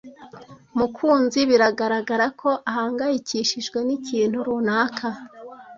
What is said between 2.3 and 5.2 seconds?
ko ahangayikishijwe n'ikintu runaka.